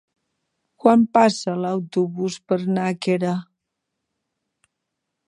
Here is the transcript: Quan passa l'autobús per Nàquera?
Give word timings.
Quan 0.83 1.03
passa 1.17 1.53
l'autobús 1.65 2.37
per 2.53 2.59
Nàquera? 2.79 3.35